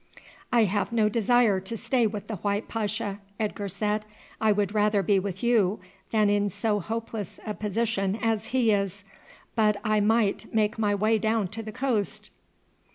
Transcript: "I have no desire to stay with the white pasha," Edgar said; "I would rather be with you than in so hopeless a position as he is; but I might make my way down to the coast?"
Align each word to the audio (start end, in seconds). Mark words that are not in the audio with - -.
"I 0.51 0.63
have 0.63 0.91
no 0.91 1.09
desire 1.09 1.59
to 1.59 1.77
stay 1.77 2.07
with 2.07 2.25
the 2.25 2.37
white 2.37 2.67
pasha," 2.67 3.19
Edgar 3.39 3.69
said; 3.69 4.03
"I 4.41 4.51
would 4.51 4.73
rather 4.73 5.03
be 5.03 5.19
with 5.19 5.43
you 5.43 5.79
than 6.09 6.27
in 6.27 6.49
so 6.49 6.79
hopeless 6.79 7.39
a 7.45 7.53
position 7.53 8.17
as 8.19 8.47
he 8.47 8.71
is; 8.71 9.03
but 9.53 9.77
I 9.83 9.99
might 9.99 10.51
make 10.51 10.79
my 10.79 10.95
way 10.95 11.19
down 11.19 11.49
to 11.49 11.61
the 11.61 11.71
coast?" 11.71 12.31